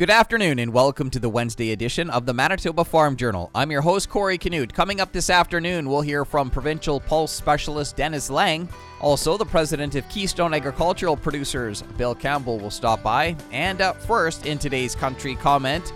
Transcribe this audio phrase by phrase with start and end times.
[0.00, 3.50] Good afternoon and welcome to the Wednesday edition of the Manitoba Farm Journal.
[3.54, 4.72] I'm your host, Corey Canute.
[4.72, 8.66] Coming up this afternoon, we'll hear from Provincial Pulse Specialist Dennis Lange.
[9.02, 13.36] Also, the president of Keystone Agricultural Producers, Bill Campbell, will stop by.
[13.52, 15.92] And up first, in today's country comment,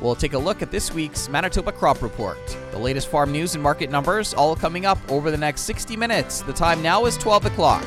[0.00, 2.38] we'll take a look at this week's Manitoba Crop Report.
[2.70, 6.42] The latest farm news and market numbers all coming up over the next 60 minutes.
[6.42, 7.84] The time now is 12 o'clock.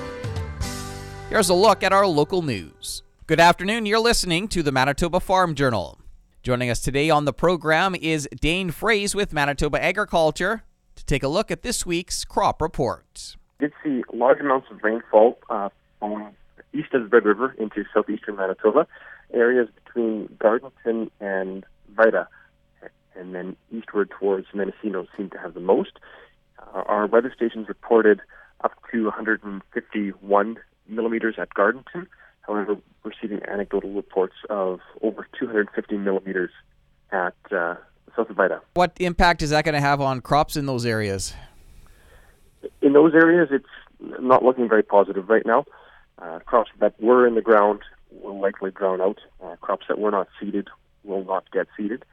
[1.30, 3.04] Here's a look at our local news.
[3.28, 3.86] Good afternoon.
[3.86, 6.00] You're listening to the Manitoba Farm Journal.
[6.44, 10.64] Joining us today on the program is Dane Froese with Manitoba Agriculture
[10.96, 13.36] to take a look at this week's crop report.
[13.60, 15.68] Did see large amounts of rainfall uh,
[16.00, 16.30] from
[16.74, 18.88] east of the Red River into southeastern Manitoba,
[19.34, 21.66] areas between Gardenton and
[21.98, 22.30] Vita,
[23.14, 26.00] and then eastward towards Menisino seem to have the most.
[26.60, 28.22] Uh, our weather stations reported
[28.64, 30.58] up to 151
[30.88, 32.08] millimeters at Gardenton.
[32.48, 36.52] However, we're receiving anecdotal reports of over 250 millimeters
[37.12, 37.76] at uh,
[38.16, 38.62] south of Vita.
[38.74, 41.34] What impact is that going to have on crops in those areas?
[42.82, 43.66] In those areas, it's
[44.00, 45.66] not looking very positive right now.
[46.20, 49.20] Uh, crops that were in the ground will likely drown out.
[49.44, 50.68] Uh, crops that were not seeded
[51.04, 52.04] will not get seeded.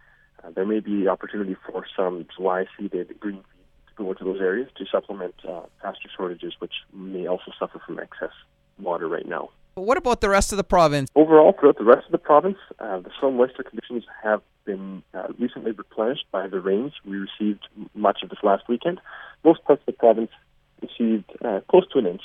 [0.42, 4.40] Uh, there may be opportunity for some July seeded green feed to go into those
[4.40, 8.32] areas to supplement uh, pasture shortages, which may also suffer from excess
[8.78, 9.50] water right now.
[9.74, 11.10] But what about the rest of the province?
[11.16, 15.28] Overall, throughout the rest of the province, uh, the soil moisture conditions have been uh,
[15.38, 19.00] recently replenished by the rains we received much of this last weekend.
[19.44, 20.30] Most parts of the province
[20.80, 22.22] received uh, close to an inch,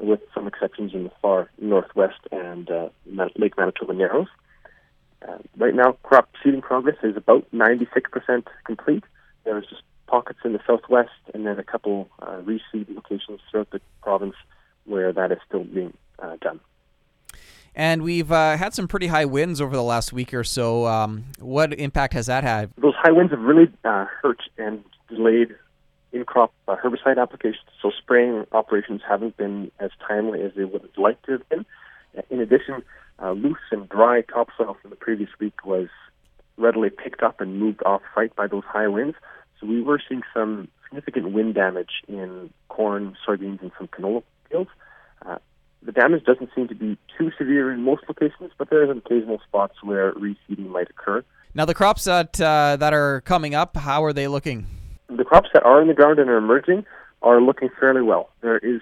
[0.00, 2.88] with some exceptions in the far northwest and uh,
[3.36, 4.28] Lake Manitoba Narrows.
[5.26, 9.04] Uh, right now, crop seeding progress is about 96% complete.
[9.44, 13.80] There's just pockets in the southwest and then a couple uh, reseed locations throughout the
[14.02, 14.34] province
[14.84, 15.92] where that is still being
[16.40, 16.58] done.
[17.74, 20.86] And we've uh, had some pretty high winds over the last week or so.
[20.86, 22.70] Um, what impact has that had?
[22.76, 25.54] Those high winds have really uh, hurt and delayed
[26.12, 27.64] in crop uh, herbicide applications.
[27.80, 31.66] So spraying operations haven't been as timely as they would have liked to have been.
[32.30, 32.82] In addition,
[33.22, 35.88] uh, loose and dry topsoil from the previous week was
[36.56, 39.16] readily picked up and moved off site by those high winds.
[39.60, 44.70] So we were seeing some significant wind damage in corn, soybeans, and some canola fields.
[45.24, 45.38] Uh,
[45.82, 49.40] the damage doesn't seem to be too severe in most locations, but there are occasional
[49.46, 51.24] spots where reseeding might occur.
[51.54, 54.66] Now, the crops that uh, that are coming up, how are they looking?
[55.08, 56.84] The crops that are in the ground and are emerging
[57.22, 58.30] are looking fairly well.
[58.42, 58.80] There is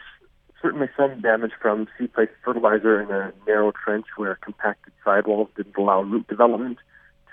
[0.61, 5.77] certainly some damage from seed placed fertilizer in a narrow trench where compacted sidewalls didn't
[5.77, 6.79] allow root development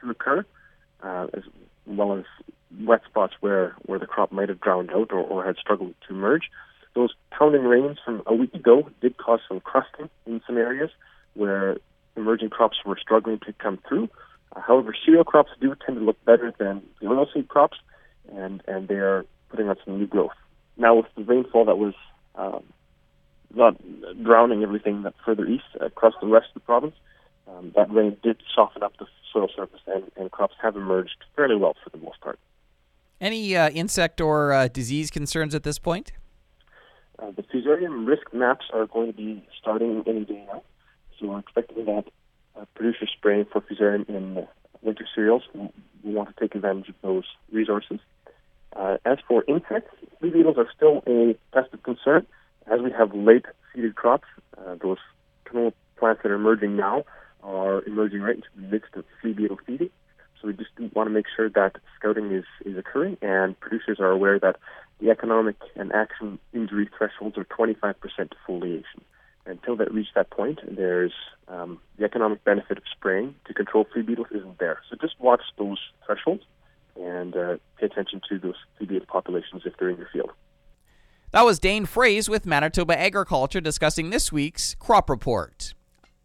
[0.02, 0.46] to occur,
[1.02, 1.44] uh, as
[1.86, 2.26] well as
[2.82, 6.14] wet spots where, where the crop might have drowned out or, or had struggled to
[6.14, 6.50] emerge.
[6.96, 10.92] Those pounding rains from a week ago did cause some crusting in some areas
[11.34, 11.78] where
[12.16, 14.10] emerging crops were struggling to come through.
[14.56, 17.78] Uh, however, cereal crops do tend to look better than the oilseed crops,
[18.32, 20.34] and, and they are putting on some new growth.
[20.78, 21.94] Now, with the rainfall that was
[22.36, 22.64] um,
[23.54, 23.76] not
[24.24, 26.96] drowning everything that further east across the rest of the province,
[27.48, 31.56] um, that rain did soften up the soil surface, and, and crops have emerged fairly
[31.56, 32.40] well for the most part.
[33.20, 36.12] Any uh, insect or uh, disease concerns at this point?
[37.20, 40.64] Uh, the fusarium risk maps are going to be starting any day now,
[41.20, 42.06] so we're expecting that
[42.60, 44.48] uh, producers spraying for fusarium in
[44.82, 48.00] winter cereals will, want to take advantage of those resources.
[48.76, 52.26] Uh, as for insects, flea beetles are still a pest of concern.
[52.68, 54.98] As we have late seeded crops, uh, those
[55.46, 57.06] canola plants that are emerging now
[57.44, 59.90] are emerging right into the midst of flea beetle feeding.
[60.42, 64.12] So we just want to make sure that scouting is, is occurring and producers are
[64.12, 64.58] aware that
[65.04, 68.84] the economic and action injury thresholds are 25% defoliation.
[69.46, 71.12] Until that reach that point, there's
[71.50, 74.80] um, the economic benefit of spraying to control flea beetles isn't there.
[74.90, 76.44] So just watch those thresholds
[76.96, 80.32] and uh, pay attention to those flea beetle populations if they're in your field.
[81.32, 85.74] That was Dane Froese with Manitoba Agriculture discussing this week's crop report.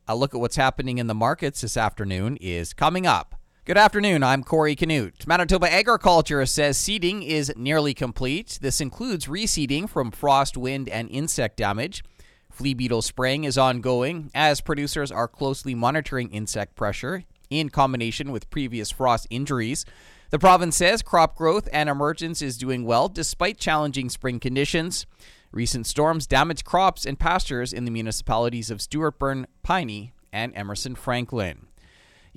[0.06, 3.37] A look at what's happening in the markets this afternoon is coming up.
[3.68, 4.22] Good afternoon.
[4.22, 5.26] I'm Corey Canute.
[5.26, 8.58] Manitoba Agriculture says seeding is nearly complete.
[8.62, 12.02] This includes reseeding from frost, wind, and insect damage.
[12.50, 18.48] Flea beetle spraying is ongoing as producers are closely monitoring insect pressure in combination with
[18.48, 19.84] previous frost injuries.
[20.30, 25.04] The province says crop growth and emergence is doing well despite challenging spring conditions.
[25.52, 31.67] Recent storms damaged crops and pastures in the municipalities of Stuartburn, Piney, and Emerson Franklin.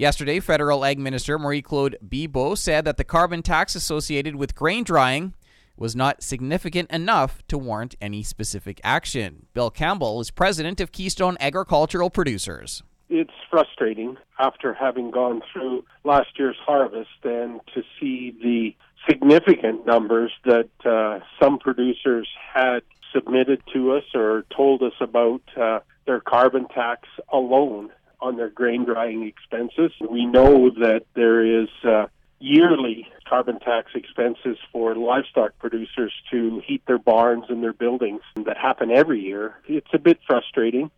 [0.02, 4.84] Yesterday, Federal Ag Minister Marie Claude Bibeau said that the carbon tax associated with grain
[4.84, 5.36] drying
[5.78, 9.46] was not significant enough to warrant any specific action.
[9.54, 12.82] Bill Campbell is president of Keystone Agricultural Producers.
[13.10, 18.76] It's frustrating after having gone through last year's harvest and to see the
[19.08, 22.80] significant numbers that uh, some producers had
[23.14, 28.86] submitted to us or told us about uh, their carbon tax alone on their grain
[28.86, 29.92] drying expenses.
[30.08, 32.06] We know that there is uh,
[32.40, 38.58] yearly carbon tax expenses for livestock producers to heat their barns and their buildings that
[38.58, 39.56] happen every year.
[39.68, 40.92] It's a bit frustrating.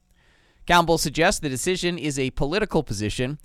[0.65, 3.37] Campbell suggests the decision is a political position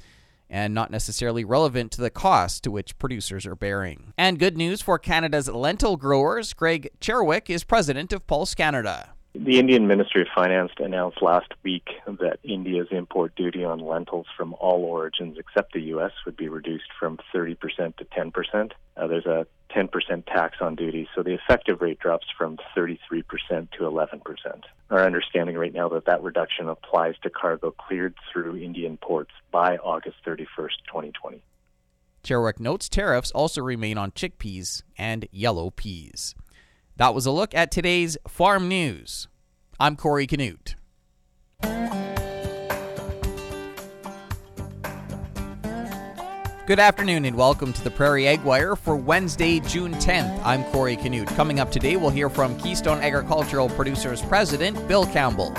[0.49, 4.15] and not necessarily relevant to the cost to which producers are bearing.
[4.17, 6.55] And good news for Canada's lentil growers.
[6.55, 9.11] Greg Cherewyk is president of Pulse Canada.
[9.41, 14.53] The Indian Ministry of Finance announced last week that India's import duty on lentils from
[14.55, 16.11] all origins except the U.S.
[16.27, 17.57] would be reduced from 30%
[17.99, 18.73] to 10%.
[18.97, 23.23] Uh, there's a 10% tax on duty, so the effective rate drops from 33%
[23.71, 24.21] to 11%.
[24.91, 29.77] Our understanding right now that that reduction applies to cargo cleared through Indian ports by
[29.77, 31.45] August 31st, 2020.
[32.25, 36.35] Cherewyk notes tariffs also remain on chickpeas and yellow peas.
[36.99, 39.29] That was a look at today's farm news.
[39.79, 40.75] I'm Corey Canute.
[46.67, 50.43] Good afternoon and welcome to the Prairie Ag Wire for Wednesday, June 10th.
[50.45, 51.29] I'm Corey Canute.
[51.29, 55.55] Coming up today, we'll hear from Keystone Agricultural Producers President Bill Campbell.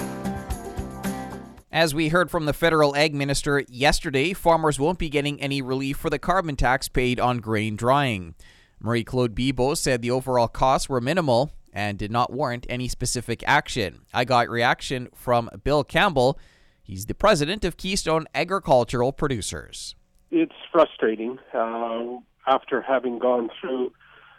[1.72, 5.96] As we heard from the federal ag minister yesterday, farmers won't be getting any relief
[5.96, 8.36] for the carbon tax paid on grain drying.
[8.82, 13.44] Marie Claude Bibeau said the overall costs were minimal and did not warrant any specific
[13.46, 14.02] action.
[14.14, 16.40] I got reaction from Bill Campbell.
[16.82, 19.96] He's the president of Keystone Agricultural Producers.
[20.32, 22.18] It's frustrating uh,
[22.48, 23.92] after having gone through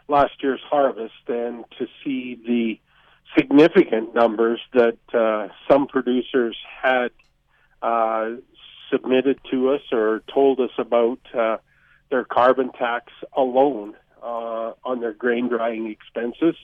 [0.09, 2.81] last year's harvest and to see the
[3.39, 7.11] significant numbers that uh, some producers had
[7.83, 8.31] uh,
[8.91, 11.59] submitted to us or told us about uh,
[12.11, 16.57] their carbon tax alone uh, on their grain drying expenses.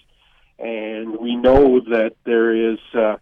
[0.58, 3.16] And we know that there is uh,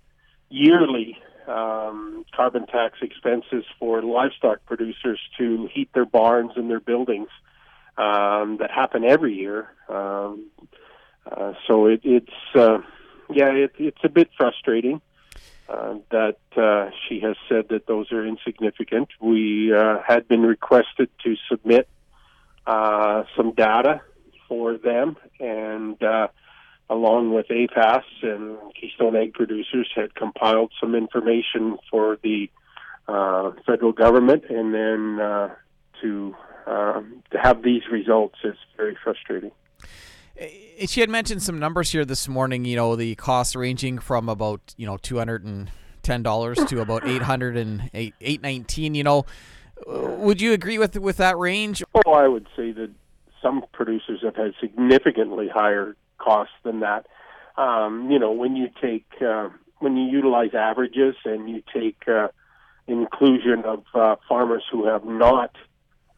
[0.48, 7.28] yearly um, carbon tax expenses for livestock producers to heat their barns and their buildings
[7.96, 9.68] um, that happen every year.
[9.88, 10.50] Um,
[11.30, 12.78] uh, so it, it's uh,
[13.30, 15.00] yeah, it, it's a bit frustrating
[15.68, 19.08] uh, that uh, she has said that those are insignificant.
[19.20, 21.88] We uh, had been requested to submit
[22.66, 24.02] uh, some data
[24.54, 26.28] for them, and uh,
[26.88, 32.48] along with APAS and Keystone Ag Producers, had compiled some information for the
[33.08, 35.54] uh, federal government, and then uh,
[36.00, 36.34] to
[36.66, 39.50] um, to have these results is very frustrating.
[40.86, 42.64] She had mentioned some numbers here this morning.
[42.64, 45.70] You know, the costs ranging from about you know two hundred and
[46.02, 48.94] ten dollars to about eight hundred and eight nineteen.
[48.94, 49.26] You know,
[49.86, 51.82] would you agree with with that range?
[52.06, 52.90] Oh, I would say that
[53.44, 57.06] some producers have had significantly higher costs than that.
[57.56, 62.28] Um, you know, when you take uh, when you utilize averages and you take uh,
[62.86, 65.54] inclusion of uh, farmers who have not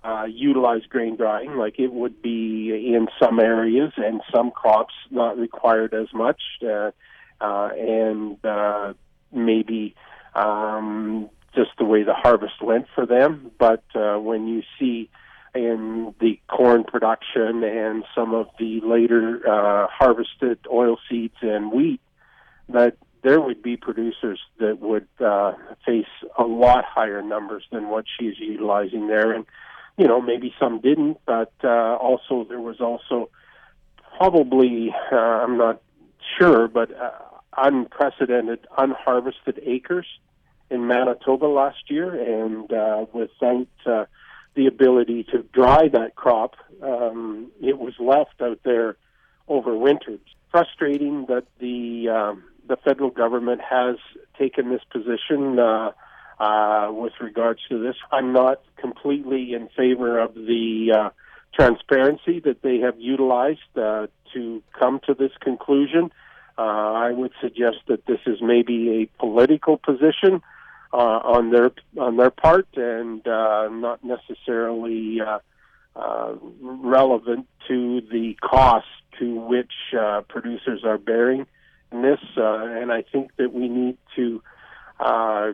[0.05, 5.37] uh, utilized grain drying, like it would be in some areas and some crops not
[5.37, 6.93] required as much, uh,
[7.41, 8.95] uh, and uh,
[9.33, 9.95] maybe
[10.35, 13.51] um, just the way the harvest went for them.
[13.59, 15.11] But uh, when you see
[15.57, 22.01] in the corn production and some of the later uh, harvested oil seeds and wheat,
[22.69, 25.53] that there would be producers that would uh,
[25.85, 26.07] face
[26.39, 29.33] a lot higher numbers than what she is utilizing there.
[29.33, 29.45] And,
[29.97, 33.31] you know, maybe some didn't, but uh, also there was also
[34.17, 35.83] probably, uh, I'm not
[36.39, 37.11] sure, but uh,
[37.57, 40.07] unprecedented unharvested acres
[40.71, 42.15] in Manitoba last year.
[42.15, 44.05] And uh, without uh,
[44.57, 46.57] the ability to dry that crop.
[46.83, 48.97] Um, it was left out there
[49.47, 50.19] over winter.
[50.51, 53.97] Frustrating that the um, the federal government has
[54.39, 55.93] taken this position uh,
[56.41, 57.95] uh, with regards to this.
[58.11, 61.11] I'm not completely in favor of the uh,
[61.55, 66.11] transparency that they have utilized uh, to come to this conclusion.
[66.59, 70.43] Uh, I would suggest that this is maybe a political position
[70.93, 75.39] uh, on their on their part, and uh, not necessarily uh,
[75.95, 78.87] uh, relevant to the cost
[79.19, 81.47] to which uh, producers are bearing
[81.93, 82.21] in this.
[82.37, 84.43] Uh, and I think that we need to
[85.01, 85.53] uh,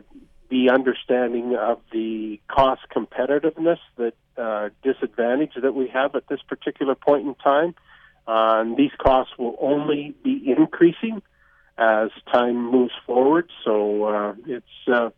[0.49, 6.95] be understanding of the cost competitiveness that uh, disadvantage that we have at this particular
[6.95, 7.75] point in time.
[8.27, 11.21] Uh, and these costs will only be increasing
[11.77, 13.49] as time moves forward.
[13.65, 15.09] So uh, it's uh,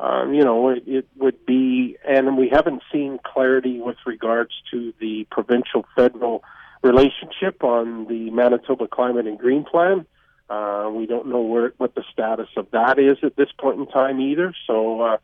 [0.00, 4.92] um, you know, it, it would be, and we haven't seen clarity with regards to
[5.00, 6.44] the provincial federal
[6.82, 10.06] relationship on the Manitoba Climate and Green Plan.
[10.48, 13.86] Uh, we don't know where what the status of that is at this point in
[13.86, 14.54] time either.
[14.66, 15.16] So, uh,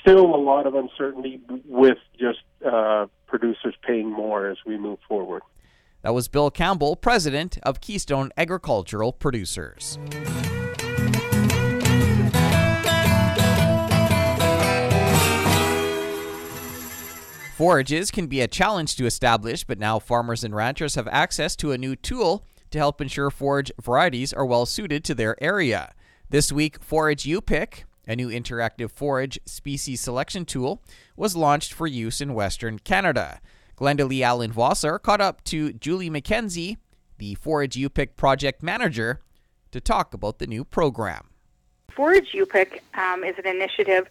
[0.00, 5.42] still a lot of uncertainty with just uh, producers paying more as we move forward.
[6.02, 9.98] That was Bill Campbell, president of Keystone Agricultural Producers.
[17.56, 21.72] Forages can be a challenge to establish, but now farmers and ranchers have access to
[21.72, 25.94] a new tool to help ensure forage varieties are well suited to their area.
[26.28, 30.82] This week, ForageU Pick, a new interactive forage species selection tool,
[31.16, 33.40] was launched for use in Western Canada.
[33.78, 36.76] Glendalee Allen Vossler caught up to Julie McKenzie,
[37.16, 39.22] the ForageU Pick project manager,
[39.70, 41.30] to talk about the new program.
[41.90, 44.08] ForageU Pick um, is an initiative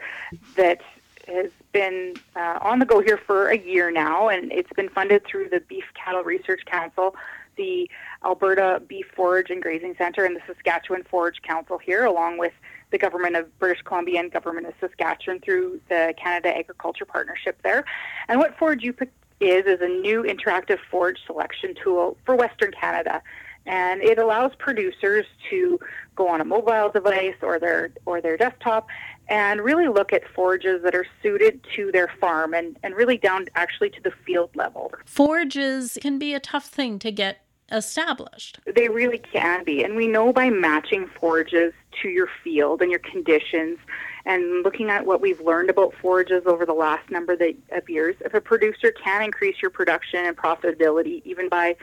[0.56, 0.82] that
[1.28, 5.26] has been uh, on the go here for a year now, and it's been funded
[5.26, 7.18] through the Beef Cattle Research Council,
[7.58, 7.90] the
[8.24, 12.54] Alberta Beef Forage and Grazing Center, and the Saskatchewan Forage Council here, along with
[12.92, 17.84] the government of British Columbia and government of Saskatchewan through the Canada Agriculture Partnership there.
[18.30, 18.96] And what Forage You
[19.42, 23.22] is is a new interactive forage selection tool for Western Canada
[23.66, 25.80] and it allows producers to
[26.16, 28.88] go on a mobile device or their or their desktop
[29.28, 33.46] and really look at forages that are suited to their farm and, and really down
[33.56, 34.92] actually to the field level.
[35.06, 37.42] Forages can be a tough thing to get
[37.72, 38.60] established.
[38.76, 39.84] They really can be.
[39.84, 43.80] And we know by matching forages to your field and your conditions
[44.26, 48.34] and looking at what we've learned about forages over the last number of years, if
[48.34, 51.76] a producer can increase your production and profitability even by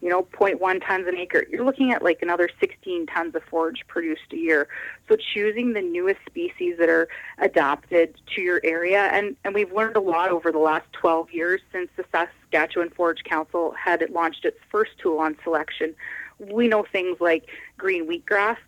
[0.00, 3.82] you know, 0.1 tons an acre, you're looking at like another 16 tons of forage
[3.88, 4.68] produced a year.
[5.08, 9.96] So choosing the newest species that are adapted to your area, and, and we've learned
[9.96, 14.58] a lot over the last 12 years since the Saskatchewan Forage Council had launched its
[14.70, 15.94] first tool on selection.
[16.38, 17.48] We know things like
[17.78, 18.58] green wheatgrass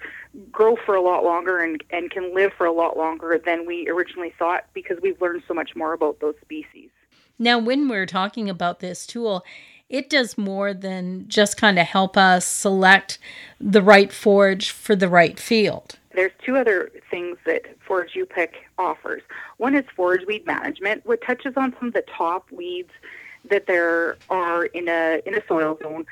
[0.50, 3.88] grow for a lot longer and, and can live for a lot longer than we
[3.88, 6.88] originally thought because we've learned so much more about those species.
[7.38, 9.44] Now, when we're talking about this tool,
[9.88, 13.18] it does more than just kind of help us select
[13.60, 15.98] the right forage for the right field.
[16.14, 19.22] There's two other things that ForageU Pick offers.
[19.58, 22.90] One is forage weed management, which touches on some of the top weeds
[23.48, 26.04] that there are in a in a soil zone,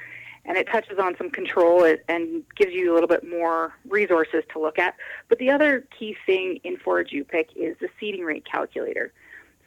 [0.44, 4.60] and it touches on some control and gives you a little bit more resources to
[4.60, 4.94] look at.
[5.28, 9.12] But the other key thing in ForageU Pick is the seeding rate calculator.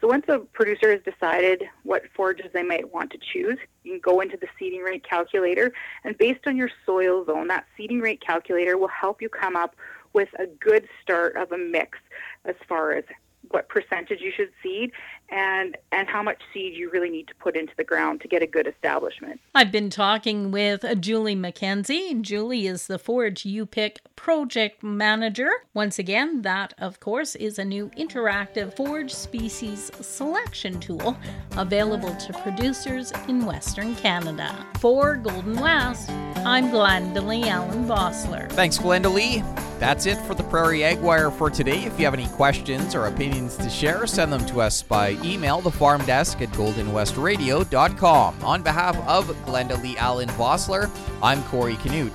[0.01, 3.99] So once a producer has decided what forages they might want to choose, you can
[3.99, 5.73] go into the seeding rate calculator,
[6.05, 9.75] and based on your soil zone, that seeding rate calculator will help you come up
[10.13, 11.97] with a good start of a mix
[12.45, 13.03] as far as
[13.49, 14.91] what percentage you should seed
[15.31, 18.41] and and how much seed you really need to put into the ground to get
[18.41, 19.39] a good establishment.
[19.55, 22.21] I've been talking with Julie McKenzie.
[22.21, 25.49] Julie is the ForageU Pick project manager.
[25.73, 31.17] Once again, that of course is a new interactive forage species selection tool
[31.57, 34.65] available to producers in Western Canada.
[34.79, 38.49] For Golden West, I'm Glendalee Allen Vossler.
[38.51, 39.43] Thanks, Glendalee.
[39.79, 41.85] That's it for the Prairie Ag Wire for today.
[41.85, 45.61] If you have any questions or opinions to share, send them to us by email
[45.61, 48.43] the farm desk at goldenwestradio.com.
[48.43, 50.89] On behalf of Glenda Lee Allen Vossler,
[51.21, 52.13] I'm Corey Canute.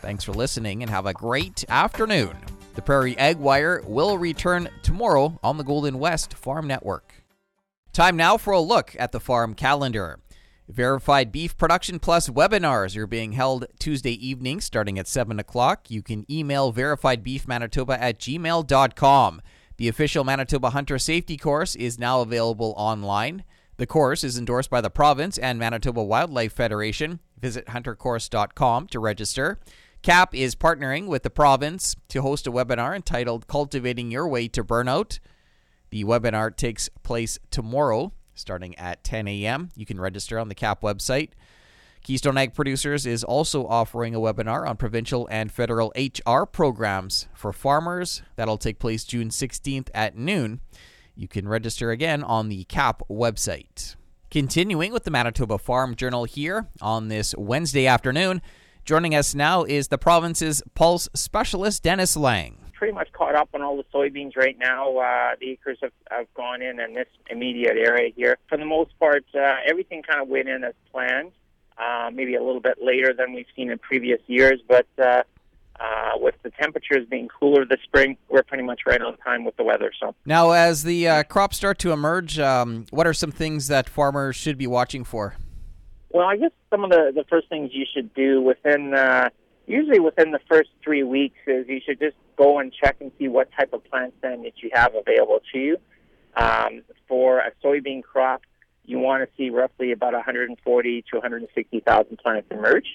[0.00, 2.36] Thanks for listening and have a great afternoon.
[2.74, 7.24] The Prairie Ag Wire will return tomorrow on the Golden West Farm Network.
[7.92, 10.20] Time now for a look at the farm calendar.
[10.68, 15.90] Verified Beef Production Plus webinars are being held Tuesday evening starting at 7 o'clock.
[15.90, 19.40] You can email verifiedbeefmanitoba at gmail.com.
[19.76, 23.44] The official Manitoba Hunter Safety Course is now available online.
[23.76, 27.20] The course is endorsed by the province and Manitoba Wildlife Federation.
[27.38, 29.58] Visit huntercourse.com to register.
[30.02, 34.64] KAP is partnering with the province to host a webinar entitled Cultivating Your Way to
[34.64, 35.18] Burnout.
[35.90, 39.70] The webinar takes place tomorrow starting at 10 a.m.
[39.74, 41.30] You can register on the KAP website.
[42.06, 47.52] Keystone Ag Producers is also offering a webinar on provincial and federal HR programs for
[47.52, 48.22] farmers.
[48.36, 50.60] That'll take place June 16th at noon.
[51.16, 53.96] You can register again on the KAP website.
[54.30, 58.40] Continuing with the Manitoba Farm Journal here on this Wednesday afternoon,
[58.84, 63.62] joining us now is the province's pulse specialist, Dennis Lange pretty much caught up on
[63.62, 64.98] all the soybeans right now.
[64.98, 68.36] Uh, the acres have, have gone in in this immediate area here.
[68.50, 71.32] For the most part, uh, everything kind of went in as planned
[71.78, 74.60] uh, maybe a little bit later than we've seen in previous years.
[74.66, 75.22] But uh,
[75.78, 79.56] uh, with the temperatures being cooler this spring, we're pretty much right on time with
[79.56, 79.92] the weather.
[80.00, 83.88] So now, as the uh, crops start to emerge, um, what are some things that
[83.88, 85.36] farmers should be watching for?
[86.10, 89.28] Well, I guess some of the the first things you should do within uh,
[89.66, 93.28] usually within the first three weeks is you should just go and check and see
[93.28, 95.76] what type of plant stand that you have available to you.
[96.36, 98.42] Um, for a soybean crop,
[98.86, 102.86] you want to see roughly about 140 to 160,000 plants emerge.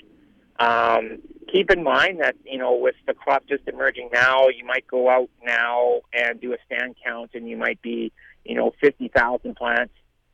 [0.60, 1.20] Um,
[1.52, 5.10] keep in mind that you know with the crop just emerging now, you might go
[5.10, 8.12] out now and do a stand count, and you might be
[8.46, 9.94] you know 50,000 plants,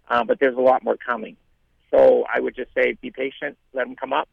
[0.09, 1.37] uh, but there's a lot more coming.
[1.91, 4.27] So I would just say be patient, let them come up,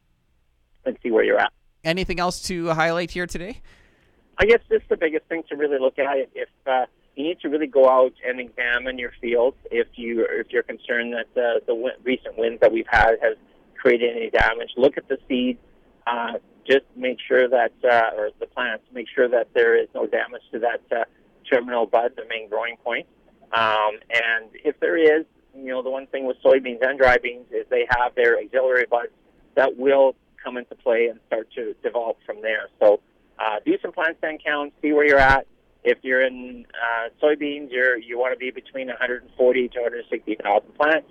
[0.85, 1.53] and see where you're at.
[1.83, 3.61] Anything else to highlight here today?
[4.37, 7.49] I guess just the biggest thing to really look at if uh, you need to
[7.49, 11.73] really go out and examine your fields if you if you're concerned that uh, the
[11.73, 13.37] w- recent winds that we've had has
[13.75, 14.71] created any damage.
[14.77, 15.59] Look at the seeds.
[16.05, 16.33] Uh,
[16.67, 20.41] just make sure that uh, or the plants make sure that there is no damage
[20.51, 21.05] to that uh,
[21.49, 23.07] terminal bud, the main growing point.
[23.53, 27.45] Um, and if there is, you know, the one thing with soybeans and dry beans
[27.51, 29.11] is they have their auxiliary buds
[29.55, 32.67] that will come into play and start to develop from there.
[32.79, 32.99] So
[33.39, 35.47] uh, do some plant stand counts, see where you're at.
[35.85, 41.07] If you're in uh, soybeans, you're, you want to be between 140 to 160,000 plants.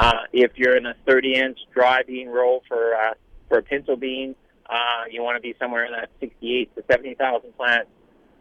[0.00, 3.14] Uh, if you're in a 30-inch dry bean roll for uh,
[3.48, 4.34] for a pinto bean,
[4.68, 7.90] uh, you want to be somewhere in that 68 to 70,000 plants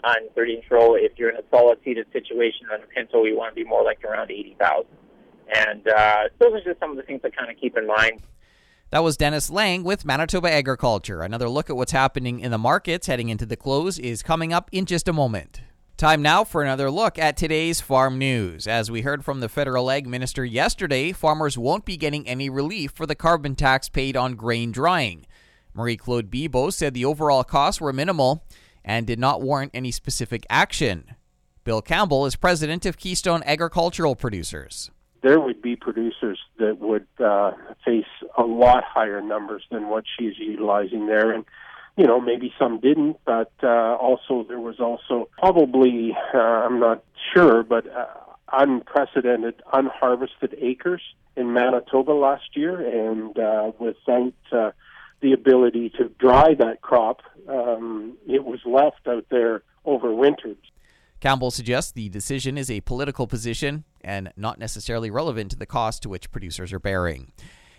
[0.06, 0.96] on 30-inch roll.
[0.96, 3.84] If you're in a solid seeded situation on a pinto, you want to be more
[3.84, 4.86] like around 80,000.
[5.54, 8.22] And uh, those are just some of the things to kind of keep in mind.
[8.90, 11.22] That was Dennis Lange with Manitoba Agriculture.
[11.24, 14.70] Another look at what's happening in the markets heading into the close is coming up
[14.72, 15.62] in just a moment.
[15.96, 18.68] Time now for another look at today's farm news.
[18.68, 22.92] As we heard from the federal ag minister yesterday, farmers won't be getting any relief
[22.92, 25.28] for the carbon tax paid on grain drying.
[25.74, 28.44] Marie Claude Bibeau said the overall costs were minimal
[28.84, 31.16] and did not warrant any specific action.
[31.64, 34.90] Bill Campbell is president of Keystone Agricultural Producers
[35.24, 38.06] there would be producers that would uh, face
[38.38, 41.32] a lot higher numbers than what she's utilizing there.
[41.32, 41.46] And,
[41.98, 47.04] you know, maybe some didn't, but uh, also there was also probably, uh, I'm not
[47.34, 48.06] sure, but uh,
[48.52, 51.02] unprecedented unharvested acres
[51.36, 52.80] in Manitoba last year.
[52.80, 54.72] And uh, without uh,
[55.22, 60.58] the ability to dry that crop, um, it was left out there overwintered.
[61.20, 66.04] Campbell suggests the decision is a political position and not necessarily relevant to the cost
[66.04, 67.32] to which producers are bearing.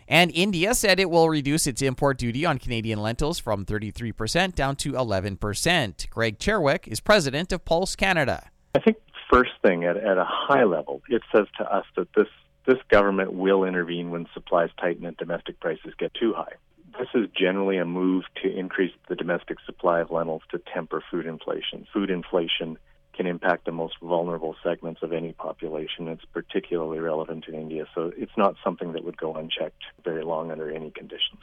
[0.08, 4.76] And India said it will reduce its import duty on Canadian lentils from 33% down
[4.76, 6.10] to 11%.
[6.10, 8.50] Greg Cherewyk is president of Pulse Canada.
[8.74, 8.98] I think
[9.30, 12.28] first thing at, at a high level, it says to us that this
[12.66, 16.54] this government will intervene when supplies tighten and domestic prices get too high.
[16.98, 21.26] This is generally a move to increase the domestic supply of lentils to temper food
[21.26, 21.86] inflation.
[21.92, 22.78] Food inflation
[23.14, 26.08] can impact the most vulnerable segments of any population.
[26.08, 30.50] It's particularly relevant in India, so it's not something that would go unchecked very long
[30.50, 31.40] under any conditions.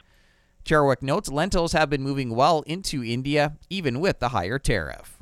[0.64, 5.18] Cherewyk notes lentils have been moving well into India, even with the higher tariff.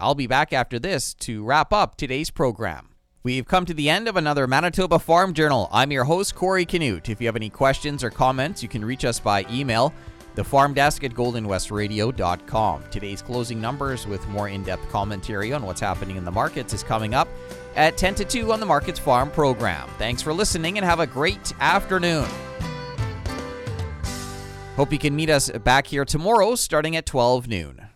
[0.00, 2.90] I'll be back after this to wrap up today's program.
[3.24, 5.68] We've come to the end of another Manitoba Farm Journal.
[5.72, 7.08] I'm your host, Corey Canute.
[7.10, 9.92] If you have any questions or comments, you can reach us by email
[10.38, 12.84] the farm desk at goldenwestradio.com.
[12.92, 16.84] Today's closing numbers with more in depth commentary on what's happening in the markets is
[16.84, 17.26] coming up
[17.74, 19.88] at 10 to 2 on the Markets Farm program.
[19.98, 22.28] Thanks for listening and have a great afternoon.
[24.76, 27.87] Hope you can meet us back here tomorrow starting at 12 noon.